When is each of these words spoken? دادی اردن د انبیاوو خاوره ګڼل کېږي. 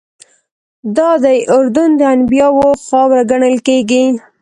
دادی 0.95 1.37
اردن 1.55 1.89
د 1.99 2.01
انبیاوو 2.15 2.67
خاوره 2.87 3.23
ګڼل 3.31 3.55
کېږي. 3.67 4.03